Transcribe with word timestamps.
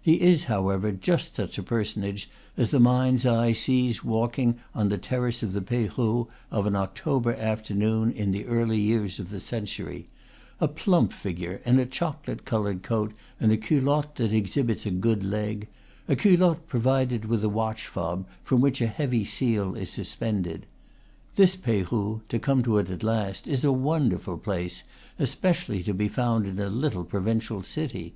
He 0.00 0.20
is, 0.20 0.44
however, 0.44 0.92
just 0.92 1.34
such 1.34 1.58
a 1.58 1.62
personage 1.64 2.30
as 2.56 2.70
the 2.70 2.78
mind's 2.78 3.26
eye 3.26 3.50
sees 3.50 4.04
walking 4.04 4.60
on 4.76 4.90
the 4.90 4.96
terrace 4.96 5.42
of 5.42 5.54
the 5.54 5.60
Peyrou 5.60 6.28
of 6.52 6.68
an 6.68 6.76
October 6.76 7.34
afternoon 7.34 8.12
in 8.12 8.30
the 8.30 8.44
early 8.44 8.78
years 8.80 9.18
of 9.18 9.30
the 9.30 9.40
century; 9.40 10.06
a 10.60 10.68
plump 10.68 11.12
figure 11.12 11.60
in 11.66 11.80
a 11.80 11.84
chocolate 11.84 12.44
colored 12.44 12.84
coat 12.84 13.12
and 13.40 13.50
a 13.50 13.56
culotte 13.56 14.14
that 14.14 14.32
exhibits 14.32 14.86
a 14.86 14.92
good 14.92 15.24
leg, 15.24 15.66
a 16.06 16.14
culotte 16.14 16.68
pro 16.68 16.78
vided 16.78 17.24
with 17.24 17.42
a 17.42 17.48
watch 17.48 17.88
fob 17.88 18.24
from 18.44 18.60
which 18.60 18.80
a 18.80 18.86
heavy 18.86 19.24
seal 19.24 19.74
is 19.74 19.90
suspended. 19.90 20.64
This 21.34 21.56
Peyrou 21.56 22.20
(to 22.28 22.38
come 22.38 22.62
to 22.62 22.76
it 22.78 22.88
at 22.88 23.02
last) 23.02 23.48
is 23.48 23.64
a 23.64 23.72
wonderful 23.72 24.38
place, 24.38 24.84
especially 25.18 25.82
to 25.82 25.92
be 25.92 26.06
found 26.06 26.46
in 26.46 26.60
a 26.60 26.70
little 26.70 27.02
pro 27.02 27.20
vincial 27.22 27.64
city. 27.64 28.14